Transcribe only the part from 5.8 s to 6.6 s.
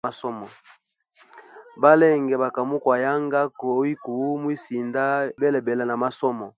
ma masomo.